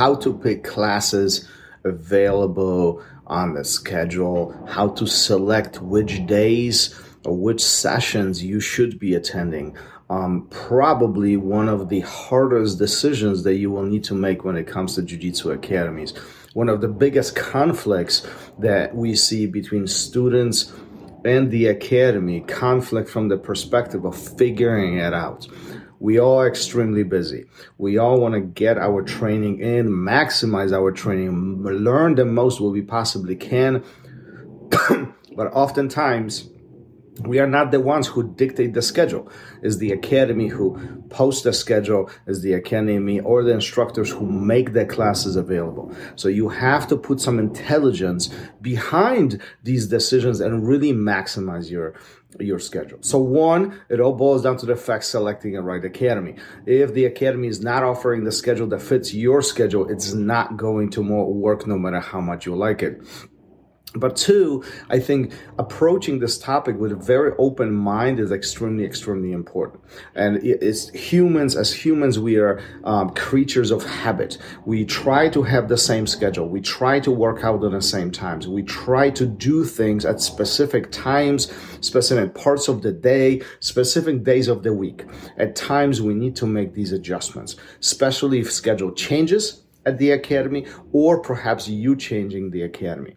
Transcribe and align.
how 0.00 0.14
to 0.14 0.32
pick 0.32 0.64
classes 0.64 1.46
available 1.84 3.02
on 3.26 3.52
the 3.52 3.62
schedule, 3.62 4.50
how 4.66 4.88
to 4.88 5.06
select 5.06 5.82
which 5.82 6.24
days 6.24 6.98
or 7.26 7.36
which 7.36 7.62
sessions 7.62 8.42
you 8.42 8.60
should 8.60 8.98
be 8.98 9.14
attending. 9.14 9.76
Um, 10.08 10.48
probably 10.48 11.36
one 11.36 11.68
of 11.68 11.90
the 11.90 12.00
hardest 12.00 12.78
decisions 12.78 13.42
that 13.42 13.56
you 13.56 13.70
will 13.70 13.84
need 13.84 14.02
to 14.04 14.14
make 14.14 14.42
when 14.42 14.56
it 14.56 14.66
comes 14.66 14.94
to 14.94 15.02
Jiu 15.02 15.18
Jitsu 15.18 15.50
academies. 15.50 16.14
One 16.54 16.70
of 16.70 16.80
the 16.80 16.88
biggest 16.88 17.36
conflicts 17.36 18.26
that 18.58 18.96
we 18.96 19.14
see 19.14 19.44
between 19.44 19.86
students 19.86 20.72
and 21.26 21.50
the 21.50 21.66
academy, 21.66 22.40
conflict 22.40 23.10
from 23.10 23.28
the 23.28 23.36
perspective 23.36 24.06
of 24.06 24.16
figuring 24.16 24.96
it 24.96 25.12
out. 25.12 25.46
We 26.00 26.18
are 26.18 26.48
extremely 26.48 27.02
busy. 27.02 27.44
We 27.76 27.98
all 27.98 28.20
want 28.20 28.32
to 28.32 28.40
get 28.40 28.78
our 28.78 29.02
training 29.02 29.60
in, 29.60 29.86
maximize 29.86 30.72
our 30.72 30.90
training, 30.90 31.62
learn 31.62 32.14
the 32.14 32.24
most 32.24 32.58
what 32.58 32.72
we 32.72 32.80
possibly 32.80 33.36
can. 33.36 33.84
but 35.36 35.52
oftentimes, 35.52 36.48
we 37.18 37.38
are 37.38 37.46
not 37.46 37.70
the 37.70 37.80
ones 37.80 38.06
who 38.06 38.34
dictate 38.34 38.72
the 38.72 38.82
schedule. 38.82 39.30
it's 39.62 39.76
the 39.76 39.92
academy 39.92 40.48
who 40.48 40.78
posts 41.10 41.42
the 41.42 41.52
schedule, 41.52 42.10
is 42.26 42.40
the 42.40 42.54
academy 42.54 43.20
or 43.20 43.42
the 43.42 43.52
instructors 43.52 44.10
who 44.10 44.26
make 44.26 44.72
the 44.72 44.86
classes 44.86 45.36
available. 45.36 45.94
So 46.16 46.28
you 46.28 46.48
have 46.48 46.86
to 46.88 46.96
put 46.96 47.20
some 47.20 47.38
intelligence 47.38 48.30
behind 48.62 49.40
these 49.62 49.88
decisions 49.88 50.40
and 50.40 50.66
really 50.66 50.92
maximize 50.92 51.70
your 51.70 51.94
your 52.38 52.60
schedule. 52.60 52.98
So 53.00 53.18
one, 53.18 53.80
it 53.88 54.00
all 54.00 54.14
boils 54.14 54.42
down 54.44 54.56
to 54.58 54.66
the 54.66 54.76
fact 54.76 55.02
selecting 55.02 55.56
a 55.56 55.62
right 55.62 55.84
academy. 55.84 56.36
If 56.64 56.94
the 56.94 57.04
academy 57.04 57.48
is 57.48 57.60
not 57.60 57.82
offering 57.82 58.22
the 58.22 58.30
schedule 58.30 58.68
that 58.68 58.82
fits 58.82 59.12
your 59.12 59.42
schedule, 59.42 59.90
it's 59.90 60.14
not 60.14 60.56
going 60.56 60.90
to 60.90 61.02
work 61.02 61.66
no 61.66 61.76
matter 61.76 61.98
how 61.98 62.20
much 62.20 62.46
you 62.46 62.54
like 62.54 62.84
it. 62.84 63.02
But 63.94 64.14
two, 64.14 64.62
I 64.88 65.00
think 65.00 65.32
approaching 65.58 66.20
this 66.20 66.38
topic 66.38 66.78
with 66.78 66.92
a 66.92 66.96
very 66.96 67.32
open 67.38 67.72
mind 67.72 68.20
is 68.20 68.30
extremely, 68.30 68.84
extremely 68.84 69.32
important. 69.32 69.82
And 70.14 70.36
it's 70.44 70.90
humans, 70.90 71.56
as 71.56 71.72
humans, 71.72 72.16
we 72.16 72.36
are 72.36 72.62
um, 72.84 73.10
creatures 73.10 73.72
of 73.72 73.84
habit. 73.84 74.38
We 74.64 74.84
try 74.84 75.28
to 75.30 75.42
have 75.42 75.68
the 75.68 75.76
same 75.76 76.06
schedule. 76.06 76.48
We 76.48 76.60
try 76.60 77.00
to 77.00 77.10
work 77.10 77.42
out 77.42 77.64
at 77.64 77.72
the 77.72 77.82
same 77.82 78.12
times. 78.12 78.46
We 78.46 78.62
try 78.62 79.10
to 79.10 79.26
do 79.26 79.64
things 79.64 80.04
at 80.04 80.20
specific 80.20 80.92
times, 80.92 81.52
specific 81.80 82.32
parts 82.36 82.68
of 82.68 82.82
the 82.82 82.92
day, 82.92 83.42
specific 83.58 84.22
days 84.22 84.46
of 84.46 84.62
the 84.62 84.72
week. 84.72 85.04
At 85.36 85.56
times, 85.56 86.00
we 86.00 86.14
need 86.14 86.36
to 86.36 86.46
make 86.46 86.74
these 86.74 86.92
adjustments, 86.92 87.56
especially 87.80 88.38
if 88.38 88.52
schedule 88.52 88.92
changes 88.92 89.64
at 89.84 89.98
the 89.98 90.12
academy 90.12 90.66
or 90.92 91.20
perhaps 91.20 91.66
you 91.66 91.96
changing 91.96 92.50
the 92.50 92.62
academy. 92.62 93.16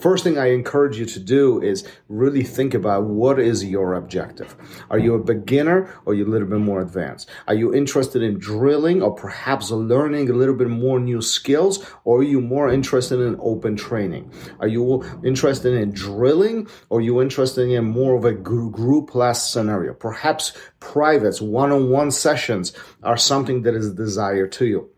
First 0.00 0.24
thing 0.24 0.38
I 0.38 0.46
encourage 0.46 0.98
you 0.98 1.04
to 1.04 1.20
do 1.20 1.60
is 1.60 1.86
really 2.08 2.42
think 2.42 2.72
about 2.72 3.04
what 3.04 3.38
is 3.38 3.62
your 3.62 3.92
objective. 3.92 4.56
Are 4.88 4.98
you 4.98 5.14
a 5.14 5.22
beginner 5.22 5.92
or 6.06 6.14
are 6.14 6.16
you 6.16 6.24
a 6.24 6.32
little 6.32 6.48
bit 6.48 6.60
more 6.60 6.80
advanced? 6.80 7.28
Are 7.46 7.54
you 7.54 7.74
interested 7.74 8.22
in 8.22 8.38
drilling 8.38 9.02
or 9.02 9.14
perhaps 9.14 9.70
learning 9.70 10.30
a 10.30 10.32
little 10.32 10.54
bit 10.54 10.70
more 10.70 10.98
new 10.98 11.20
skills 11.20 11.86
or 12.04 12.20
are 12.20 12.22
you 12.22 12.40
more 12.40 12.70
interested 12.70 13.20
in 13.20 13.36
open 13.40 13.76
training? 13.76 14.32
Are 14.60 14.68
you 14.68 15.04
interested 15.22 15.74
in 15.74 15.90
drilling 15.90 16.66
or 16.88 17.00
are 17.00 17.02
you 17.02 17.20
interested 17.20 17.68
in 17.68 17.84
more 17.84 18.16
of 18.16 18.24
a 18.24 18.32
group 18.32 19.10
class 19.10 19.50
scenario? 19.50 19.92
Perhaps 19.92 20.54
privates, 20.80 21.42
one-on-one 21.42 22.10
sessions 22.10 22.72
are 23.02 23.18
something 23.18 23.62
that 23.62 23.74
is 23.74 23.92
desired 23.92 24.50
to 24.52 24.64
you 24.64 24.90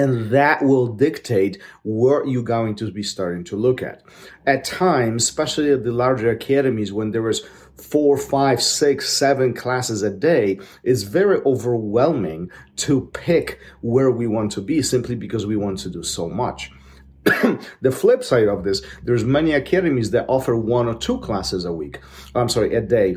and 0.00 0.30
that 0.30 0.62
will 0.62 0.86
dictate 0.86 1.60
what 1.82 2.26
you're 2.26 2.42
going 2.42 2.74
to 2.76 2.90
be 2.90 3.02
starting 3.02 3.44
to 3.44 3.56
look 3.56 3.82
at. 3.82 4.02
At 4.46 4.64
times, 4.64 5.24
especially 5.24 5.70
at 5.72 5.84
the 5.84 5.92
larger 5.92 6.30
academies, 6.30 6.90
when 6.90 7.10
there 7.10 7.28
is 7.28 7.46
four, 7.76 8.16
five, 8.16 8.62
six, 8.62 9.12
seven 9.12 9.52
classes 9.52 10.02
a 10.02 10.10
day, 10.10 10.58
it's 10.82 11.02
very 11.02 11.40
overwhelming 11.44 12.50
to 12.76 13.10
pick 13.12 13.60
where 13.82 14.10
we 14.10 14.26
want 14.26 14.52
to 14.52 14.62
be 14.62 14.80
simply 14.80 15.16
because 15.16 15.44
we 15.44 15.56
want 15.56 15.78
to 15.80 15.90
do 15.90 16.02
so 16.02 16.30
much. 16.30 16.70
the 17.82 17.92
flip 17.92 18.24
side 18.24 18.48
of 18.48 18.64
this, 18.64 18.80
there's 19.02 19.24
many 19.24 19.52
academies 19.52 20.12
that 20.12 20.24
offer 20.28 20.56
one 20.56 20.88
or 20.88 20.94
two 20.94 21.18
classes 21.18 21.66
a 21.66 21.72
week. 21.72 22.00
I'm 22.34 22.48
sorry, 22.48 22.74
a 22.74 22.80
day 22.80 23.16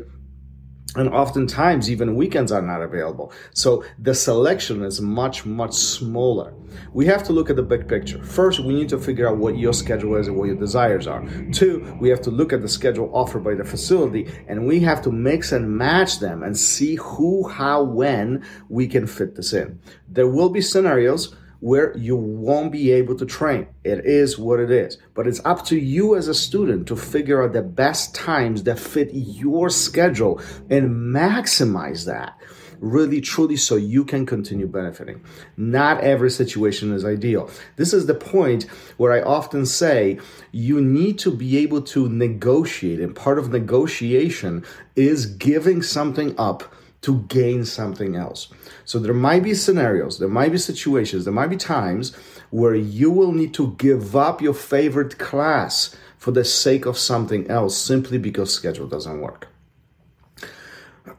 and 0.96 1.08
oftentimes 1.08 1.90
even 1.90 2.14
weekends 2.14 2.52
are 2.52 2.62
not 2.62 2.82
available. 2.82 3.32
So 3.52 3.84
the 3.98 4.14
selection 4.14 4.82
is 4.84 5.00
much 5.00 5.44
much 5.44 5.74
smaller. 5.74 6.54
We 6.92 7.06
have 7.06 7.22
to 7.24 7.32
look 7.32 7.50
at 7.50 7.56
the 7.56 7.62
big 7.62 7.88
picture. 7.88 8.22
First 8.22 8.60
we 8.60 8.74
need 8.74 8.88
to 8.90 8.98
figure 8.98 9.28
out 9.28 9.38
what 9.38 9.58
your 9.58 9.72
schedule 9.72 10.16
is 10.16 10.28
and 10.28 10.36
what 10.36 10.46
your 10.46 10.56
desires 10.56 11.06
are. 11.06 11.26
Two 11.52 11.96
we 12.00 12.08
have 12.08 12.20
to 12.22 12.30
look 12.30 12.52
at 12.52 12.62
the 12.62 12.68
schedule 12.68 13.10
offered 13.12 13.44
by 13.44 13.54
the 13.54 13.64
facility 13.64 14.30
and 14.48 14.66
we 14.66 14.80
have 14.80 15.02
to 15.02 15.10
mix 15.10 15.52
and 15.52 15.70
match 15.70 16.20
them 16.20 16.42
and 16.42 16.56
see 16.56 16.96
who 16.96 17.48
how 17.48 17.82
when 17.82 18.44
we 18.68 18.86
can 18.86 19.06
fit 19.06 19.34
this 19.34 19.52
in. 19.52 19.80
There 20.08 20.28
will 20.28 20.50
be 20.50 20.60
scenarios 20.60 21.34
where 21.60 21.96
you 21.96 22.16
won't 22.16 22.72
be 22.72 22.92
able 22.92 23.16
to 23.16 23.26
train. 23.26 23.66
It 23.84 24.04
is 24.04 24.38
what 24.38 24.60
it 24.60 24.70
is. 24.70 24.98
But 25.14 25.26
it's 25.26 25.40
up 25.44 25.64
to 25.66 25.78
you 25.78 26.16
as 26.16 26.28
a 26.28 26.34
student 26.34 26.88
to 26.88 26.96
figure 26.96 27.42
out 27.42 27.52
the 27.52 27.62
best 27.62 28.14
times 28.14 28.64
that 28.64 28.78
fit 28.78 29.10
your 29.12 29.70
schedule 29.70 30.40
and 30.70 31.14
maximize 31.14 32.06
that 32.06 32.38
really 32.80 33.20
truly 33.20 33.56
so 33.56 33.76
you 33.76 34.04
can 34.04 34.26
continue 34.26 34.66
benefiting. 34.66 35.24
Not 35.56 36.00
every 36.00 36.30
situation 36.30 36.92
is 36.92 37.04
ideal. 37.04 37.50
This 37.76 37.94
is 37.94 38.06
the 38.06 38.14
point 38.14 38.64
where 38.96 39.12
I 39.12 39.22
often 39.22 39.66
say 39.66 40.18
you 40.52 40.80
need 40.80 41.18
to 41.20 41.30
be 41.30 41.58
able 41.58 41.82
to 41.82 42.08
negotiate, 42.08 43.00
and 43.00 43.16
part 43.16 43.38
of 43.38 43.50
negotiation 43.50 44.64
is 44.96 45.26
giving 45.26 45.82
something 45.82 46.34
up 46.38 46.74
to 47.04 47.20
gain 47.28 47.64
something 47.64 48.16
else. 48.16 48.48
So 48.84 48.98
there 48.98 49.14
might 49.14 49.42
be 49.42 49.54
scenarios, 49.54 50.18
there 50.18 50.28
might 50.28 50.52
be 50.52 50.58
situations, 50.58 51.24
there 51.24 51.34
might 51.34 51.48
be 51.48 51.56
times 51.56 52.14
where 52.50 52.74
you 52.74 53.10
will 53.10 53.32
need 53.32 53.54
to 53.54 53.74
give 53.78 54.14
up 54.16 54.40
your 54.40 54.54
favorite 54.54 55.18
class 55.18 55.94
for 56.18 56.30
the 56.30 56.44
sake 56.44 56.86
of 56.86 56.96
something 56.96 57.50
else 57.50 57.76
simply 57.76 58.18
because 58.18 58.52
schedule 58.52 58.86
doesn't 58.86 59.20
work. 59.20 59.48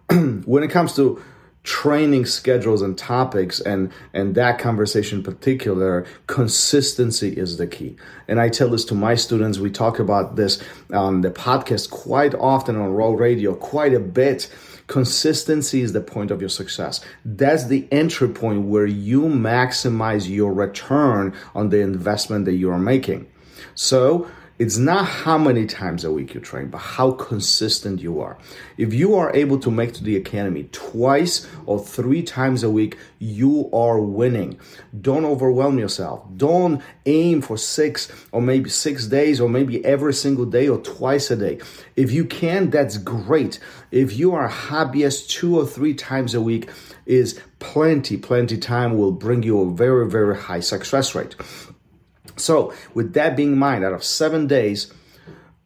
when 0.45 0.63
it 0.63 0.71
comes 0.71 0.95
to 0.95 1.21
training 1.65 2.25
schedules 2.25 2.83
and 2.83 2.95
topics 2.95 3.59
and 3.59 3.91
and 4.13 4.35
that 4.35 4.59
conversation 4.59 5.17
in 5.17 5.23
particular 5.23 6.05
consistency 6.27 7.29
is 7.29 7.57
the 7.57 7.65
key 7.65 7.95
and 8.27 8.39
i 8.39 8.47
tell 8.47 8.69
this 8.69 8.85
to 8.85 8.93
my 8.93 9.15
students 9.15 9.57
we 9.57 9.71
talk 9.71 9.97
about 9.97 10.35
this 10.35 10.61
on 10.93 11.21
the 11.21 11.31
podcast 11.31 11.89
quite 11.89 12.35
often 12.35 12.75
on 12.75 12.93
Rol 12.93 13.15
Radio 13.15 13.55
quite 13.55 13.95
a 13.95 13.99
bit 13.99 14.47
Consistency 14.87 15.81
is 15.81 15.93
the 15.93 16.01
point 16.01 16.29
of 16.31 16.41
your 16.41 16.49
success. 16.49 17.01
That's 17.23 17.65
the 17.65 17.87
entry 17.91 18.29
point 18.29 18.63
where 18.63 18.85
you 18.85 19.23
maximize 19.23 20.29
your 20.29 20.53
return 20.53 21.33
on 21.55 21.69
the 21.69 21.79
investment 21.81 22.45
that 22.45 22.53
you 22.53 22.69
are 22.69 22.79
making. 22.79 23.27
So, 23.73 24.29
it's 24.57 24.77
not 24.77 25.05
how 25.05 25.37
many 25.37 25.65
times 25.65 26.05
a 26.05 26.11
week 26.11 26.33
you 26.33 26.39
train, 26.39 26.67
but 26.67 26.77
how 26.77 27.11
consistent 27.11 28.01
you 28.01 28.21
are. 28.21 28.37
If 28.77 28.93
you 28.93 29.15
are 29.15 29.35
able 29.35 29.59
to 29.59 29.69
make 29.69 29.93
to 29.95 30.03
the 30.03 30.15
academy 30.15 30.69
twice 30.71 31.45
or 31.65 31.77
three 31.77 32.23
times 32.23 32.63
a 32.63 32.69
week, 32.69 32.97
you 33.19 33.69
are 33.73 33.99
winning. 33.99 34.57
Don't 35.01 35.25
overwhelm 35.25 35.77
yourself. 35.77 36.25
Don't 36.37 36.81
aim 37.05 37.41
for 37.41 37.57
six 37.57 38.09
or 38.31 38.41
maybe 38.41 38.69
six 38.69 39.07
days 39.07 39.41
or 39.41 39.49
maybe 39.49 39.83
every 39.83 40.13
single 40.13 40.45
day 40.45 40.69
or 40.69 40.77
twice 40.77 41.29
a 41.31 41.35
day. 41.35 41.59
If 41.97 42.13
you 42.13 42.23
can, 42.23 42.69
that's 42.69 42.97
great. 42.97 43.59
If 43.91 44.15
you 44.17 44.33
are 44.35 44.49
hobbyist 44.49 45.29
two 45.29 45.59
or 45.59 45.65
three 45.65 45.93
times 45.93 46.33
a 46.33 46.41
week, 46.41 46.69
is 47.05 47.39
plenty, 47.59 48.17
plenty 48.17 48.57
time 48.57 48.97
will 48.97 49.11
bring 49.11 49.43
you 49.43 49.61
a 49.61 49.71
very, 49.71 50.09
very 50.09 50.35
high 50.35 50.59
success 50.59 51.13
rate. 51.13 51.35
So, 52.37 52.73
with 52.93 53.13
that 53.13 53.35
being 53.35 53.53
in 53.53 53.57
mind, 53.57 53.85
out 53.85 53.93
of 53.93 54.03
seven 54.03 54.47
days, 54.47 54.91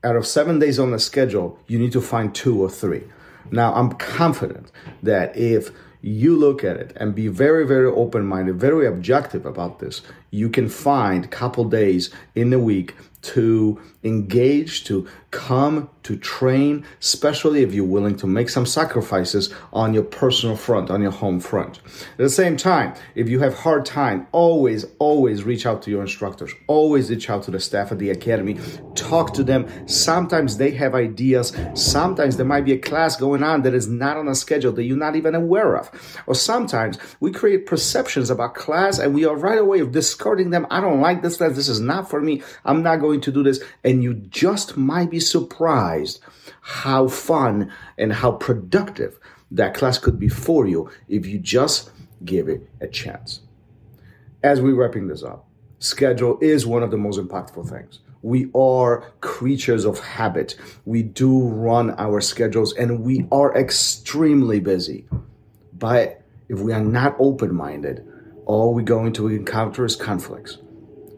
out 0.04 0.16
of 0.16 0.26
seven 0.26 0.60
days 0.60 0.80
on 0.80 0.92
the 0.92 1.00
schedule, 1.00 1.60
you 1.68 1.80
need 1.80 1.92
to 1.94 2.02
find 2.02 2.34
two 2.34 2.62
or 2.62 2.70
three. 2.70 3.04
Now, 3.52 3.74
I'm 3.74 3.94
confident 3.94 4.72
that 5.02 5.36
if 5.36 5.72
you 6.02 6.36
look 6.36 6.64
at 6.64 6.78
it 6.78 6.94
and 6.96 7.14
be 7.14 7.28
very, 7.28 7.66
very 7.66 7.88
open 7.88 8.26
minded, 8.26 8.60
very 8.60 8.88
objective 8.88 9.46
about 9.46 9.80
this, 9.80 10.02
you 10.32 10.50
can 10.50 10.70
find 10.70 11.30
couple 11.32 11.66
days 11.66 12.10
in 12.36 12.50
the 12.50 12.60
week 12.60 12.96
to 13.22 13.80
engage, 14.04 14.86
to 14.86 15.08
come, 15.32 15.90
to 16.04 16.16
train, 16.16 16.86
especially 17.02 17.62
if 17.62 17.74
you're 17.74 17.86
willing 17.86 18.16
to 18.16 18.26
make 18.26 18.50
some 18.50 18.66
sacrifices 18.66 19.54
on 19.74 19.94
your 19.94 20.04
personal 20.04 20.56
front, 20.56 20.90
on 20.90 21.02
your 21.02 21.12
home 21.12 21.40
front. 21.40 21.80
At 22.14 22.18
the 22.18 22.30
same 22.30 22.56
time, 22.56 22.96
if 23.16 23.28
you 23.28 23.40
have 23.42 23.54
hard 23.54 23.86
time, 23.86 24.26
always, 24.32 24.86
always 24.98 25.44
reach 25.44 25.66
out 25.66 25.82
to 25.84 25.92
your 25.92 26.02
instructors. 26.02 26.52
Always 26.68 27.10
reach 27.10 27.30
out 27.30 27.44
to 27.44 27.52
the 27.52 27.60
staff 27.60 27.92
at 27.92 28.00
the 28.00 28.10
academy. 28.10 28.58
Talk 28.96 29.34
to 29.34 29.44
them. 29.44 29.68
Sometimes 29.88 30.58
they 30.58 30.72
have 30.72 30.96
ideas. 30.96 31.56
Sometimes 31.76 32.38
there 32.38 32.46
might 32.46 32.66
be 32.66 32.74
a 32.74 32.78
class 32.78 33.18
going 33.18 33.44
on 33.44 33.64
that 33.64 33.74
is 33.74 33.88
not 33.88 34.18
on 34.18 34.30
a 34.30 34.36
schedule 34.36 34.72
that 34.72 34.84
you're 34.84 34.98
not 34.98 35.18
even 35.18 35.36
aware 35.36 35.76
of. 35.78 35.92
Or 36.26 36.34
sometimes 36.34 36.98
we 37.20 37.32
create 37.32 37.66
perceptions 37.66 38.30
about 38.30 38.56
class 38.56 38.98
and 38.98 39.14
we 39.14 39.26
are 39.26 39.36
right 39.36 39.60
away 39.60 39.82
this 39.82 40.16
discarding 40.20 40.50
them. 40.50 40.68
I 40.70 40.82
don't 40.82 41.00
like 41.00 41.22
this 41.22 41.38
class. 41.38 41.56
This 41.56 41.70
is 41.70 41.80
not 41.80 42.10
for 42.10 42.20
me. 42.20 42.44
I'm 42.66 42.84
not 42.84 42.98
going 42.98 43.22
to 43.22 43.32
do 43.32 43.42
this. 43.42 43.64
And 43.86 44.04
you 44.04 44.16
just 44.16 44.76
might 44.76 45.10
be 45.10 45.22
surprised 45.22 46.20
how 46.60 47.08
fun 47.08 47.72
and 47.98 48.12
how 48.12 48.34
productive 48.34 49.18
that 49.52 49.74
class 49.74 49.98
could 49.98 50.20
be 50.20 50.28
for 50.28 50.68
you 50.68 50.92
if 51.08 51.26
you 51.26 51.40
just 51.40 51.92
give 52.26 52.50
it 52.50 52.70
a 52.82 52.88
chance. 52.88 53.40
As 54.44 54.60
we're 54.60 54.76
wrapping 54.76 55.08
this 55.08 55.24
up, 55.24 55.48
schedule 55.80 56.38
is 56.42 56.68
one 56.68 56.84
of 56.84 56.92
the 56.92 56.98
most 56.98 57.18
impactful 57.18 57.70
things. 57.70 58.00
We 58.22 58.52
are 58.54 59.10
creatures 59.22 59.86
of 59.86 60.00
habit. 60.00 60.58
We 60.84 61.02
do 61.02 61.48
run 61.48 61.92
our 61.98 62.20
schedules 62.20 62.74
and 62.74 63.06
we 63.06 63.26
are 63.32 63.56
extremely 63.56 64.60
busy. 64.60 65.06
But 65.72 66.22
if 66.50 66.60
we 66.60 66.74
are 66.74 66.84
not 66.84 67.16
open 67.20 67.56
minded, 67.56 68.06
all 68.50 68.74
we're 68.74 68.82
going 68.82 69.14
to 69.14 69.28
encounter 69.28 69.86
is 69.86 69.96
conflicts. 69.96 70.58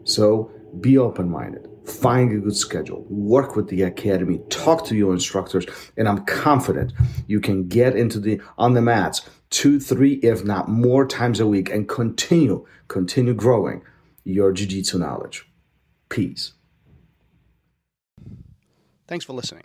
So 0.04 0.52
be 0.82 0.98
open 0.98 1.30
minded, 1.30 1.66
find 1.86 2.30
a 2.30 2.36
good 2.36 2.54
schedule, 2.54 3.06
work 3.08 3.56
with 3.56 3.68
the 3.68 3.84
academy, 3.84 4.42
talk 4.50 4.84
to 4.88 4.94
your 4.94 5.14
instructors, 5.14 5.64
and 5.96 6.06
I'm 6.06 6.26
confident 6.26 6.92
you 7.26 7.40
can 7.40 7.68
get 7.68 7.96
into 7.96 8.20
the 8.20 8.38
on 8.58 8.74
the 8.74 8.82
mats 8.82 9.22
two, 9.48 9.80
three, 9.80 10.14
if 10.16 10.44
not 10.44 10.68
more 10.68 11.06
times 11.06 11.40
a 11.40 11.46
week 11.46 11.70
and 11.70 11.88
continue, 11.88 12.66
continue 12.88 13.32
growing 13.32 13.80
your 14.24 14.52
jiu-jitsu 14.52 14.98
knowledge. 14.98 15.46
Peace. 16.10 16.52
Thanks 19.08 19.24
for 19.24 19.32
listening. 19.32 19.64